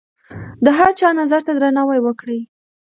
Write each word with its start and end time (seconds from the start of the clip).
د 0.65 0.67
هر 0.77 0.91
چا 0.99 1.09
نظر 1.19 1.41
ته 1.47 1.51
درناوی 1.55 1.99
وکړئ. 2.03 2.39